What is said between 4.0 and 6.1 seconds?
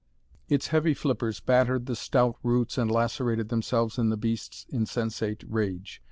the beast's insensate rage.